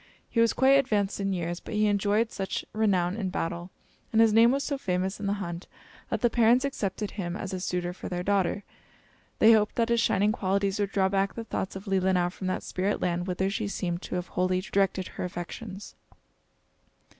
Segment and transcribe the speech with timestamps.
[0.31, 3.69] He was quite advanced in years; but he enjoyed such renown in battle,
[4.11, 5.67] and his name was so famous in the hunt,
[6.09, 8.63] that the parents accepted him as a suitor for their daughter.
[9.37, 12.63] They hoped that his shining qualities would draw back the thoughts of Leelinau from that
[12.63, 15.93] spirit land whither she seemed to have wholly directed her affections.